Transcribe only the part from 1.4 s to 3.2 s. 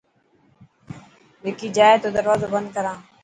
وڪي جائي تو دروازو بند ڪران.